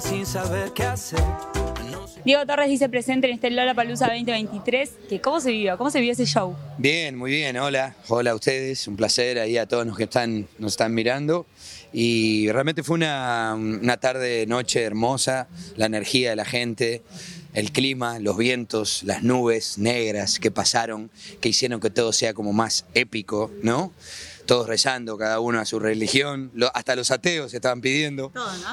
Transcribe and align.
sin 0.00 0.26
saber 0.26 0.72
qué 0.72 0.84
hacer. 0.84 1.22
Diego 2.24 2.44
Torres 2.46 2.68
dice 2.68 2.88
presente 2.88 3.28
en 3.28 3.34
este 3.34 3.50
Lola 3.50 3.74
Palusa 3.74 4.06
2023 4.06 4.90
que 5.08 5.20
cómo 5.20 5.40
se 5.40 5.50
vivió, 5.50 5.76
cómo 5.76 5.90
se 5.90 5.98
vivió 6.00 6.12
ese 6.12 6.24
show. 6.24 6.56
Bien, 6.78 7.16
muy 7.16 7.30
bien, 7.30 7.56
hola, 7.58 7.94
hola 8.08 8.32
a 8.32 8.34
ustedes, 8.34 8.88
un 8.88 8.96
placer 8.96 9.38
ahí 9.38 9.58
a 9.58 9.66
todos 9.66 9.86
los 9.86 9.96
que 9.96 10.04
están, 10.04 10.48
nos 10.58 10.72
están 10.72 10.94
mirando. 10.94 11.46
Y 11.92 12.50
realmente 12.50 12.82
fue 12.82 12.94
una, 12.94 13.54
una 13.54 13.98
tarde, 13.98 14.46
noche 14.46 14.82
hermosa, 14.82 15.48
la 15.76 15.86
energía 15.86 16.30
de 16.30 16.36
la 16.36 16.44
gente, 16.44 17.02
el 17.52 17.70
clima, 17.70 18.18
los 18.18 18.36
vientos, 18.36 19.02
las 19.04 19.22
nubes 19.22 19.78
negras 19.78 20.40
que 20.40 20.50
pasaron, 20.50 21.10
que 21.40 21.50
hicieron 21.50 21.78
que 21.78 21.90
todo 21.90 22.12
sea 22.12 22.34
como 22.34 22.52
más 22.52 22.86
épico, 22.94 23.52
¿no? 23.62 23.92
Todos 24.46 24.68
rezando, 24.68 25.16
cada 25.16 25.40
uno 25.40 25.58
a 25.58 25.64
su 25.64 25.78
religión, 25.78 26.52
hasta 26.74 26.96
los 26.96 27.10
ateos 27.10 27.54
estaban 27.54 27.80
pidiendo, 27.80 28.30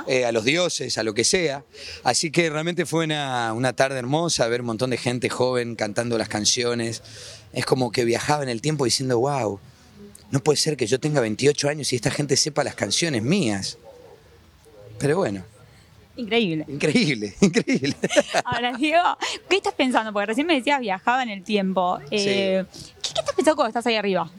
eh, 0.08 0.26
a 0.26 0.32
los 0.32 0.44
dioses, 0.44 0.98
a 0.98 1.04
lo 1.04 1.14
que 1.14 1.24
sea. 1.24 1.64
Así 2.04 2.30
que 2.30 2.50
realmente 2.50 2.86
fue 2.86 3.06
una, 3.06 3.54
una 3.54 3.74
tarde 3.74 4.00
hermosa, 4.00 4.48
ver 4.48 4.62
un 4.62 4.68
montón 4.68 4.90
de 4.90 4.98
gente 4.98 5.30
joven 5.30 5.76
cantando 5.76 6.18
las 6.18 6.28
canciones. 6.28 7.02
Es 7.54 7.66
como 7.66 7.92
que 7.92 8.04
viajaba 8.04 8.44
en 8.44 8.50
el 8.50 8.62
tiempo 8.62 8.84
diciendo, 8.86 9.20
wow, 9.20 9.60
no 10.32 10.40
puede 10.42 10.58
ser 10.58 10.76
que 10.78 10.88
yo 10.88 11.00
tenga 11.00 11.22
28 11.22 11.70
años 11.70 11.92
y 11.94 11.96
esta 11.96 12.12
gente 12.12 12.36
sepa 12.36 12.64
las 12.64 12.76
canciones 12.76 13.24
mías. 13.24 13.78
Pero 14.98 15.18
bueno, 15.18 15.44
Increíble. 16.18 16.66
increíble, 16.68 17.34
increíble. 17.42 17.96
Ahora, 18.44 18.74
Diego, 18.74 19.18
¿qué 19.50 19.56
estás 19.58 19.74
pensando? 19.74 20.12
Porque 20.14 20.28
recién 20.28 20.46
me 20.46 20.56
decías 20.56 20.80
viajaba 20.80 21.24
en 21.24 21.30
el 21.30 21.44
tiempo. 21.44 22.00
Eh, 22.12 22.66
¿qué, 23.02 23.14
qué 23.14 23.20
estás 23.20 23.36
pensando 23.36 23.56
cuando 23.56 23.70
estás 23.70 23.88
ahí 23.88 23.96
arriba? 23.96 24.30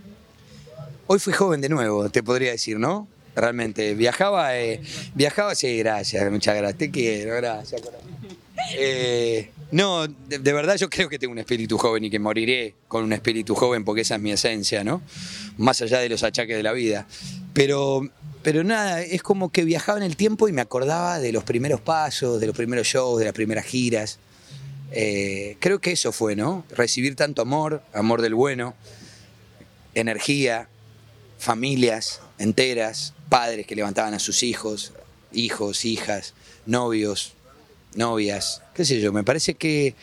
Hoy 1.15 1.19
fui 1.19 1.35
joven 1.35 1.61
de 1.61 1.69
nuevo, 1.69 2.09
te 2.09 2.23
podría 2.23 2.53
decir, 2.53 2.79
¿no? 2.79 3.07
Realmente, 3.37 3.93
viajaba, 3.93 4.57
eh, 4.59 4.81
viajaba, 5.15 5.55
sí, 5.55 5.77
gracias, 5.77 6.33
muchas 6.33 6.57
gracias, 6.57 6.79
te 6.79 6.91
quiero, 6.91 7.37
gracias. 7.37 7.83
Eh, 8.79 9.51
no, 9.73 10.09
de, 10.09 10.39
de 10.39 10.53
verdad 10.55 10.77
yo 10.77 10.89
creo 10.89 11.11
que 11.11 11.19
tengo 11.19 11.33
un 11.33 11.39
espíritu 11.39 11.77
joven 11.77 12.07
y 12.07 12.11
que 12.11 12.19
moriré 12.19 12.77
con 12.89 13.05
un 13.05 13.13
espíritu 13.13 13.55
joven 13.55 13.85
porque 13.85 14.01
esa 14.01 14.15
es 14.15 14.23
mi 14.23 14.33
esencia, 14.33 14.85
¿no? 14.85 15.03
Más 15.59 15.83
allá 15.83 15.99
de 15.99 16.09
los 16.09 16.23
achaques 16.23 16.57
de 16.57 16.63
la 16.63 16.73
vida. 16.73 17.07
Pero, 17.53 18.09
pero 18.43 18.65
nada, 18.65 19.03
es 19.03 19.23
como 19.23 19.53
que 19.53 19.65
viajaba 19.65 19.99
en 19.99 20.05
el 20.05 20.17
tiempo 20.17 20.49
y 20.49 20.53
me 20.53 20.63
acordaba 20.63 21.19
de 21.19 21.31
los 21.31 21.45
primeros 21.45 21.83
pasos, 21.83 22.41
de 22.41 22.47
los 22.47 22.57
primeros 22.57 22.87
shows, 22.87 23.19
de 23.19 23.27
las 23.27 23.35
primeras 23.35 23.67
giras. 23.67 24.19
Eh, 24.93 25.59
creo 25.61 25.79
que 25.79 25.93
eso 25.93 26.11
fue, 26.11 26.37
¿no? 26.37 26.65
Recibir 26.71 27.17
tanto 27.17 27.43
amor, 27.43 27.83
amor 27.93 28.23
del 28.23 28.35
bueno, 28.35 28.75
energía, 29.95 30.71
familias 31.43 32.21
enteras, 32.39 33.15
padres 33.29 33.67
que 33.67 33.75
levantaban 33.75 34.15
a 34.15 34.21
sus 34.21 34.45
hijos, 34.45 34.93
hijos, 35.33 35.85
hijas, 35.85 36.35
novios, 36.67 37.33
novias, 37.97 38.63
qué 38.75 38.85
sé 38.85 39.01
yo, 39.01 39.13
me 39.13 39.25
parece 39.25 39.55
que, 39.55 39.97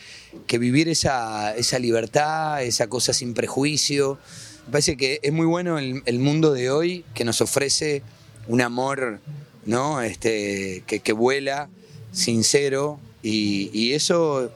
que 0.46 0.58
vivir 0.58 0.90
esa, 0.90 1.56
esa 1.56 1.78
libertad, 1.78 2.62
esa 2.62 2.88
cosa 2.88 3.14
sin 3.14 3.32
prejuicio, 3.32 4.18
me 4.66 4.72
parece 4.72 4.98
que 4.98 5.18
es 5.22 5.32
muy 5.32 5.46
bueno 5.46 5.78
el, 5.78 6.18
mundo 6.18 6.52
de 6.52 6.70
hoy 6.70 7.06
que 7.14 7.24
nos 7.24 7.40
ofrece 7.40 8.02
un 8.46 8.60
amor 8.60 9.20
¿no? 9.64 10.02
este, 10.02 10.84
que, 10.86 11.00
que 11.00 11.12
vuela, 11.14 11.70
sincero, 12.12 13.00
y, 13.22 13.92
eso, 13.92 14.52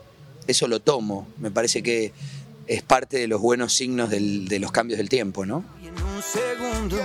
eso 0.46 0.68
lo 0.68 0.80
tomo, 0.80 1.26
me 1.38 1.50
parece 1.50 1.82
que 1.82 2.12
es 2.66 2.82
parte 2.82 3.16
de 3.16 3.26
los 3.26 3.40
buenos 3.40 3.72
signos 3.72 4.10
de 4.10 4.58
los 4.58 4.70
cambios 4.70 4.98
del 4.98 5.08
tiempo, 5.08 5.46
¿no? 5.46 5.64
Un 6.14 6.22
segundo, 6.22 6.96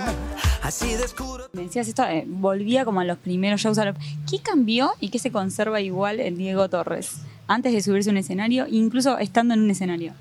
así 0.62 0.94
descubro. 0.94 1.48
Me 1.52 1.62
decías 1.62 1.88
esto, 1.88 2.04
eh, 2.04 2.24
volvía 2.26 2.84
como 2.84 3.00
a 3.00 3.04
los 3.04 3.18
primeros 3.18 3.60
shows. 3.60 3.78
a 3.78 3.86
lo- 3.86 3.94
¿Qué 4.28 4.40
cambió 4.40 4.92
y 5.00 5.08
qué 5.10 5.18
se 5.18 5.30
conserva 5.32 5.80
igual 5.80 6.20
en 6.20 6.36
Diego 6.36 6.68
Torres? 6.68 7.12
Antes 7.46 7.72
de 7.72 7.82
subirse 7.82 8.10
a 8.10 8.12
un 8.12 8.18
escenario, 8.18 8.66
incluso 8.68 9.18
estando 9.18 9.54
en 9.54 9.60
un 9.60 9.70
escenario. 9.70 10.12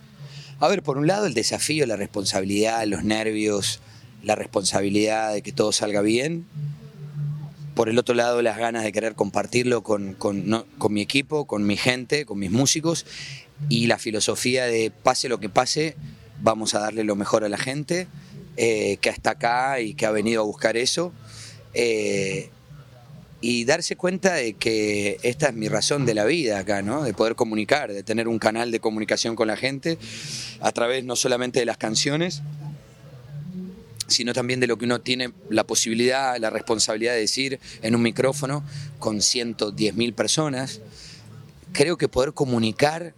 A 0.59 0.67
ver, 0.67 0.81
por 0.81 0.97
un 0.97 1.07
lado 1.07 1.25
el 1.27 1.33
desafío, 1.33 1.85
la 1.85 1.95
responsabilidad, 1.97 2.83
los 2.87 3.03
nervios, 3.03 3.79
la 4.23 4.35
responsabilidad 4.35 5.33
de 5.33 5.41
que 5.41 5.51
todo 5.51 5.71
salga 5.71 6.01
bien. 6.01 6.45
Por 7.75 7.87
el 7.89 7.97
otro 7.99 8.15
lado, 8.15 8.41
las 8.41 8.57
ganas 8.57 8.83
de 8.83 8.91
querer 8.91 9.13
compartirlo 9.15 9.83
con, 9.83 10.13
con, 10.15 10.49
no- 10.49 10.65
con 10.77 10.91
mi 10.93 11.01
equipo, 11.01 11.45
con 11.45 11.65
mi 11.65 11.77
gente, 11.77 12.25
con 12.25 12.39
mis 12.39 12.51
músicos. 12.51 13.05
Y 13.69 13.87
la 13.87 13.97
filosofía 13.99 14.65
de 14.65 14.91
pase 14.91 15.29
lo 15.29 15.39
que 15.39 15.49
pase, 15.49 15.95
vamos 16.41 16.73
a 16.75 16.79
darle 16.79 17.03
lo 17.03 17.15
mejor 17.15 17.43
a 17.43 17.49
la 17.49 17.57
gente 17.57 18.07
eh, 18.61 18.97
que 18.97 19.07
está 19.07 19.31
acá 19.31 19.79
y 19.79 19.93
que 19.93 20.05
ha 20.05 20.11
venido 20.11 20.41
a 20.41 20.43
buscar 20.43 20.75
eso. 20.75 21.13
Eh, 21.73 22.49
y 23.39 23.63
darse 23.63 23.95
cuenta 23.95 24.33
de 24.33 24.55
que 24.55 25.17
esta 25.23 25.47
es 25.47 25.53
mi 25.53 25.69
razón 25.69 26.05
de 26.05 26.13
la 26.13 26.25
vida 26.25 26.59
acá, 26.59 26.81
¿no? 26.81 27.03
De 27.03 27.13
poder 27.13 27.35
comunicar, 27.35 27.93
de 27.93 28.03
tener 28.03 28.27
un 28.27 28.37
canal 28.37 28.69
de 28.71 28.81
comunicación 28.81 29.37
con 29.37 29.47
la 29.47 29.55
gente 29.55 29.97
a 30.59 30.73
través 30.73 31.05
no 31.05 31.15
solamente 31.15 31.61
de 31.61 31.65
las 31.65 31.77
canciones, 31.77 32.41
sino 34.07 34.33
también 34.33 34.59
de 34.59 34.67
lo 34.67 34.77
que 34.77 34.83
uno 34.83 34.99
tiene 34.99 35.31
la 35.49 35.63
posibilidad, 35.63 36.35
la 36.37 36.49
responsabilidad 36.49 37.13
de 37.13 37.19
decir 37.21 37.61
en 37.81 37.95
un 37.95 38.01
micrófono 38.01 38.65
con 38.99 39.21
110 39.21 39.95
mil 39.95 40.11
personas. 40.13 40.81
Creo 41.71 41.97
que 41.97 42.09
poder 42.09 42.33
comunicar, 42.33 43.13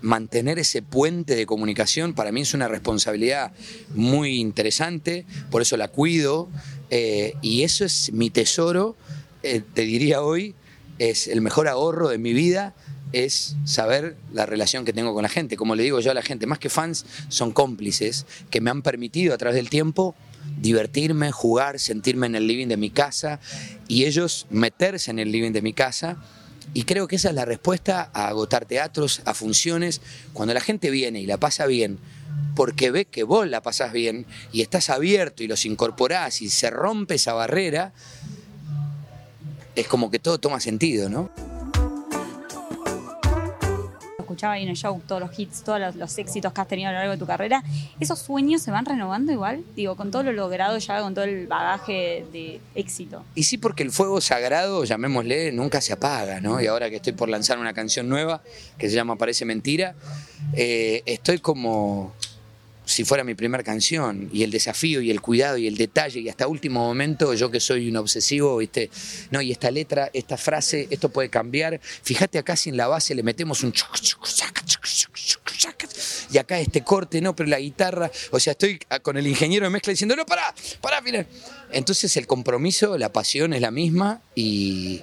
mantener 0.00 0.58
ese 0.58 0.82
puente 0.82 1.34
de 1.34 1.46
comunicación, 1.46 2.14
para 2.14 2.32
mí 2.32 2.42
es 2.42 2.54
una 2.54 2.68
responsabilidad 2.68 3.52
muy 3.94 4.36
interesante, 4.38 5.26
por 5.50 5.62
eso 5.62 5.76
la 5.76 5.88
cuido, 5.88 6.48
eh, 6.90 7.34
y 7.42 7.62
eso 7.62 7.84
es 7.84 8.12
mi 8.12 8.30
tesoro, 8.30 8.96
eh, 9.42 9.62
te 9.74 9.82
diría 9.82 10.22
hoy, 10.22 10.54
es 10.98 11.28
el 11.28 11.40
mejor 11.40 11.68
ahorro 11.68 12.08
de 12.08 12.18
mi 12.18 12.32
vida, 12.32 12.74
es 13.12 13.56
saber 13.64 14.16
la 14.32 14.46
relación 14.46 14.84
que 14.84 14.92
tengo 14.92 15.14
con 15.14 15.22
la 15.22 15.28
gente. 15.28 15.56
Como 15.56 15.74
le 15.74 15.82
digo 15.82 16.00
yo 16.00 16.10
a 16.10 16.14
la 16.14 16.22
gente, 16.22 16.46
más 16.46 16.58
que 16.58 16.68
fans, 16.68 17.06
son 17.28 17.52
cómplices 17.52 18.26
que 18.50 18.60
me 18.60 18.70
han 18.70 18.82
permitido 18.82 19.34
a 19.34 19.38
través 19.38 19.56
del 19.56 19.70
tiempo 19.70 20.14
divertirme, 20.60 21.30
jugar, 21.30 21.78
sentirme 21.78 22.26
en 22.26 22.34
el 22.34 22.46
living 22.46 22.66
de 22.66 22.76
mi 22.76 22.90
casa 22.90 23.40
y 23.86 24.04
ellos 24.04 24.46
meterse 24.50 25.10
en 25.10 25.18
el 25.18 25.30
living 25.30 25.52
de 25.52 25.62
mi 25.62 25.72
casa. 25.72 26.18
Y 26.74 26.84
creo 26.84 27.08
que 27.08 27.16
esa 27.16 27.30
es 27.30 27.34
la 27.34 27.44
respuesta 27.44 28.10
a 28.12 28.28
agotar 28.28 28.66
teatros, 28.66 29.22
a 29.24 29.34
funciones. 29.34 30.00
Cuando 30.32 30.54
la 30.54 30.60
gente 30.60 30.90
viene 30.90 31.20
y 31.20 31.26
la 31.26 31.38
pasa 31.38 31.66
bien, 31.66 31.98
porque 32.54 32.90
ve 32.90 33.04
que 33.04 33.22
vos 33.22 33.46
la 33.48 33.62
pasás 33.62 33.92
bien 33.92 34.26
y 34.52 34.62
estás 34.62 34.90
abierto 34.90 35.42
y 35.42 35.48
los 35.48 35.64
incorporás 35.64 36.42
y 36.42 36.50
se 36.50 36.70
rompe 36.70 37.14
esa 37.14 37.32
barrera, 37.32 37.92
es 39.74 39.86
como 39.86 40.10
que 40.10 40.18
todo 40.18 40.38
toma 40.38 40.60
sentido, 40.60 41.08
¿no? 41.08 41.30
Escuchaba 44.28 44.52
ahí 44.52 44.62
en 44.64 44.68
el 44.68 44.76
show 44.76 45.00
todos 45.06 45.22
los 45.22 45.38
hits, 45.38 45.64
todos 45.64 45.96
los, 45.96 46.18
éxitos 46.18 46.52
que 46.52 46.60
has 46.60 46.68
tenido 46.68 46.90
a 46.90 46.92
lo 46.92 46.98
largo 46.98 47.12
de 47.12 47.18
tu 47.18 47.26
carrera. 47.26 47.64
¿Esos 47.98 48.18
sueños 48.18 48.60
se 48.60 48.70
van 48.70 48.84
renovando 48.84 49.32
igual? 49.32 49.64
Digo, 49.74 49.96
con 49.96 50.10
todo 50.10 50.22
lo 50.22 50.32
logrado 50.32 50.76
ya, 50.76 51.00
con 51.00 51.14
todo 51.14 51.24
el 51.24 51.46
bagaje 51.46 52.26
de 52.30 52.60
éxito. 52.74 53.24
Y 53.34 53.44
sí, 53.44 53.56
porque 53.56 53.82
el 53.82 53.90
fuego 53.90 54.20
sagrado, 54.20 54.84
llamémosle, 54.84 55.50
nunca 55.52 55.80
se 55.80 55.94
apaga, 55.94 56.42
¿no? 56.42 56.60
Y 56.60 56.66
ahora 56.66 56.90
que 56.90 56.96
estoy 56.96 57.14
por 57.14 57.30
lanzar 57.30 57.58
una 57.58 57.72
canción 57.72 58.06
nueva 58.06 58.42
que 58.76 58.90
se 58.90 58.96
llama 58.96 59.16
Parece 59.16 59.46
Mentira, 59.46 59.94
eh, 60.52 61.02
estoy 61.06 61.38
como 61.38 62.12
si 62.88 63.04
fuera 63.04 63.22
mi 63.22 63.34
primera 63.34 63.62
canción 63.62 64.30
y 64.32 64.42
el 64.42 64.50
desafío 64.50 65.00
y 65.02 65.10
el 65.10 65.20
cuidado 65.20 65.58
y 65.58 65.66
el 65.66 65.76
detalle 65.76 66.20
y 66.20 66.28
hasta 66.28 66.46
último 66.48 66.80
momento 66.80 67.34
yo 67.34 67.50
que 67.50 67.60
soy 67.60 67.88
un 67.88 67.96
obsesivo, 67.96 68.56
¿viste? 68.56 68.90
No, 69.30 69.40
y 69.42 69.52
esta 69.52 69.70
letra, 69.70 70.10
esta 70.12 70.36
frase, 70.36 70.88
esto 70.90 71.10
puede 71.10 71.28
cambiar. 71.28 71.80
Fíjate 71.82 72.38
acá 72.38 72.56
si 72.56 72.70
en 72.70 72.76
la 72.76 72.86
base 72.88 73.14
le 73.14 73.22
metemos 73.22 73.62
un 73.62 73.72
y 76.30 76.38
acá 76.38 76.60
este 76.60 76.82
corte, 76.82 77.20
no, 77.20 77.34
pero 77.34 77.48
la 77.48 77.58
guitarra, 77.58 78.10
o 78.30 78.40
sea, 78.40 78.52
estoy 78.52 78.78
con 79.02 79.16
el 79.16 79.26
ingeniero 79.26 79.66
de 79.66 79.70
mezcla 79.70 79.90
diciendo, 79.90 80.16
no, 80.16 80.24
pará, 80.26 80.54
pará, 80.80 81.02
final. 81.02 81.26
Entonces 81.72 82.16
el 82.16 82.26
compromiso, 82.26 82.96
la 82.98 83.12
pasión 83.12 83.52
es 83.52 83.60
la 83.60 83.70
misma 83.70 84.22
y, 84.34 85.02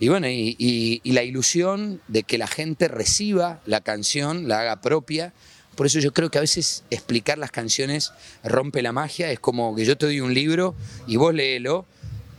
y 0.00 0.08
bueno, 0.08 0.28
y- 0.28 0.56
y 1.02 1.12
la 1.12 1.22
ilusión 1.22 2.00
de 2.08 2.22
que 2.22 2.38
la 2.38 2.46
gente 2.46 2.88
reciba 2.88 3.60
la 3.66 3.80
canción, 3.80 4.48
la 4.48 4.60
haga 4.60 4.80
propia. 4.80 5.32
Por 5.76 5.86
eso 5.86 5.98
yo 6.00 6.12
creo 6.12 6.30
que 6.30 6.38
a 6.38 6.40
veces 6.40 6.82
explicar 6.90 7.38
las 7.38 7.50
canciones 7.50 8.12
rompe 8.42 8.82
la 8.82 8.92
magia. 8.92 9.30
Es 9.30 9.38
como 9.38 9.74
que 9.76 9.84
yo 9.84 9.96
te 9.96 10.06
doy 10.06 10.20
un 10.20 10.32
libro 10.34 10.74
y 11.06 11.16
vos 11.16 11.34
léelo, 11.34 11.84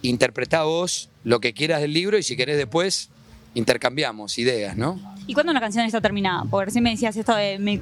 interpretá 0.02 0.64
vos 0.64 1.10
lo 1.24 1.40
que 1.40 1.54
quieras 1.54 1.82
del 1.82 1.94
libro 1.94 2.18
y 2.18 2.24
si 2.24 2.36
querés 2.36 2.58
después 2.58 3.10
intercambiamos 3.54 4.38
ideas, 4.38 4.78
¿no? 4.78 5.00
¿Y 5.26 5.34
cuándo 5.34 5.52
una 5.52 5.60
canción 5.60 5.86
está 5.86 6.00
terminada? 6.02 6.46
Porque 6.50 6.66
recién 6.66 6.84
me 6.84 6.92
decías 6.92 7.16
esto 7.18 7.36
de 7.36 7.58
me, 7.60 7.82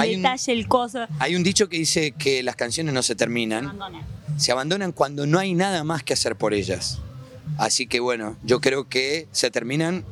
Hay 0.00 0.14
un- 0.16 0.22
detalle, 0.22 0.52
el 0.52 0.66
coso. 0.66 1.06
Hay 1.18 1.36
un 1.36 1.42
dicho 1.42 1.68
que 1.68 1.76
dice 1.78 2.12
que 2.12 2.42
las 2.42 2.56
canciones 2.56 2.92
no 2.94 3.02
se 3.02 3.14
terminan, 3.14 3.64
Abandona. 3.66 4.02
se 4.36 4.50
abandonan 4.52 4.92
cuando 4.92 5.26
no 5.26 5.38
hay 5.38 5.54
nada 5.54 5.84
más 5.84 6.02
que 6.02 6.12
hacer 6.14 6.36
por 6.36 6.52
ellas. 6.54 6.98
Así 7.58 7.86
que 7.86 8.00
bueno, 8.00 8.36
yo 8.42 8.60
creo 8.60 8.88
que 8.88 9.28
se 9.32 9.50
terminan 9.50 10.04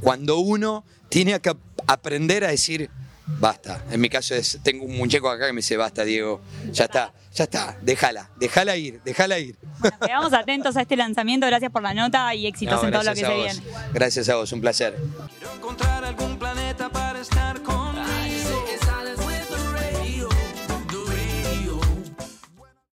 cuando 0.00 0.38
uno 0.38 0.84
tiene 1.08 1.38
que 1.40 1.50
ap- 1.50 1.58
aprender 1.86 2.44
a 2.44 2.48
decir, 2.48 2.90
basta. 3.26 3.84
En 3.90 4.00
mi 4.00 4.08
caso 4.08 4.34
es, 4.34 4.58
tengo 4.62 4.84
un 4.84 4.96
muñeco 4.96 5.28
acá 5.28 5.46
que 5.46 5.52
me 5.52 5.58
dice, 5.58 5.76
basta, 5.76 6.04
Diego, 6.04 6.40
ya 6.70 6.84
está, 6.84 7.12
ya 7.32 7.44
está, 7.44 7.76
déjala, 7.82 8.30
déjala 8.36 8.76
ir, 8.76 9.00
déjala 9.04 9.38
ir. 9.38 9.56
Bueno, 9.78 9.98
quedamos 9.98 10.32
atentos 10.32 10.76
a 10.76 10.82
este 10.82 10.96
lanzamiento. 10.96 11.46
Gracias 11.46 11.70
por 11.70 11.82
la 11.82 11.94
nota 11.94 12.34
y 12.34 12.46
éxitos 12.46 12.80
No, 12.80 12.88
en 12.88 12.92
todo 12.92 13.02
lo 13.02 13.14
que 13.14 13.20
se 13.20 13.34
viene. 13.34 13.62
Gracias 13.92 14.28
a 14.28 14.36
vos, 14.36 14.52
un 14.52 14.60
placer. 14.60 14.96
Quiero 15.38 15.54
encontrar 15.54 16.04
algún 16.04 16.38
planeta 16.38 16.88
para 16.90 17.20
estar 17.20 17.62
con 17.62 17.73